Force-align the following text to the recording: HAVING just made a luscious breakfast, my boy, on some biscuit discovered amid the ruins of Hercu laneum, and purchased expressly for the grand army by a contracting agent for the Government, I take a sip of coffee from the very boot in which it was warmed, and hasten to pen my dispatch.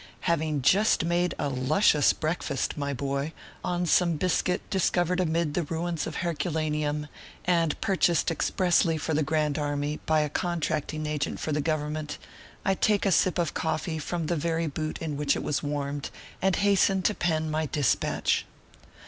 HAVING 0.21 0.63
just 0.63 1.05
made 1.05 1.35
a 1.37 1.47
luscious 1.47 2.11
breakfast, 2.11 2.75
my 2.75 2.91
boy, 2.91 3.33
on 3.63 3.85
some 3.85 4.13
biscuit 4.15 4.67
discovered 4.71 5.19
amid 5.19 5.53
the 5.53 5.61
ruins 5.61 6.07
of 6.07 6.15
Hercu 6.25 6.49
laneum, 6.49 7.07
and 7.45 7.79
purchased 7.81 8.31
expressly 8.31 8.97
for 8.97 9.13
the 9.13 9.21
grand 9.21 9.59
army 9.59 9.99
by 10.07 10.21
a 10.21 10.27
contracting 10.27 11.05
agent 11.05 11.39
for 11.39 11.51
the 11.51 11.61
Government, 11.61 12.17
I 12.65 12.73
take 12.73 13.05
a 13.05 13.11
sip 13.11 13.37
of 13.37 13.53
coffee 13.53 13.99
from 13.99 14.25
the 14.25 14.35
very 14.35 14.65
boot 14.65 14.97
in 14.97 15.17
which 15.17 15.35
it 15.35 15.43
was 15.43 15.61
warmed, 15.61 16.09
and 16.41 16.55
hasten 16.55 17.03
to 17.03 17.13
pen 17.13 17.51
my 17.51 17.67
dispatch. 17.67 18.47